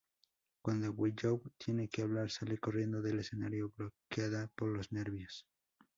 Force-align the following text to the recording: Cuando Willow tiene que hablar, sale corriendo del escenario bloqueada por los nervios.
Cuando 0.63 0.91
Willow 0.93 1.43
tiene 1.59 1.87
que 1.87 2.01
hablar, 2.01 2.31
sale 2.31 2.57
corriendo 2.57 3.03
del 3.03 3.19
escenario 3.19 3.71
bloqueada 3.77 4.47
por 4.55 4.69
los 4.69 4.91
nervios. 4.91 5.45